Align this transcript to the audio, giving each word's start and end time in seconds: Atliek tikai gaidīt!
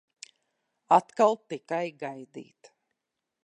Atliek 0.97 1.45
tikai 1.53 1.85
gaidīt! 2.05 2.75